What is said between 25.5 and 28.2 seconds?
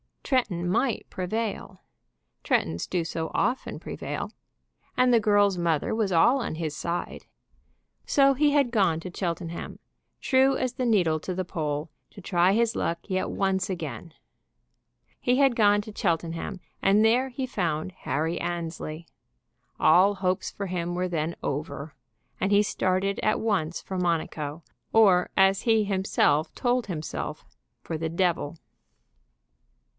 he himself told himself, for the